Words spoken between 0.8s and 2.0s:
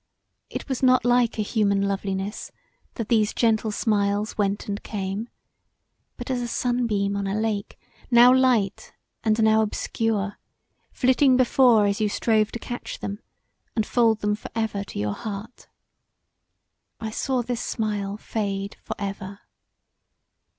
not like a human